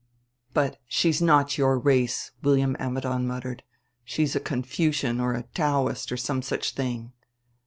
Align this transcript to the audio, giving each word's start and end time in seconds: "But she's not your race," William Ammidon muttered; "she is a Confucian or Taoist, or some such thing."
"But 0.55 0.79
she's 0.87 1.21
not 1.21 1.59
your 1.59 1.77
race," 1.77 2.31
William 2.41 2.75
Ammidon 2.79 3.27
muttered; 3.27 3.61
"she 4.03 4.23
is 4.23 4.35
a 4.35 4.39
Confucian 4.39 5.19
or 5.19 5.39
Taoist, 5.53 6.11
or 6.11 6.17
some 6.17 6.41
such 6.41 6.71
thing." 6.71 7.13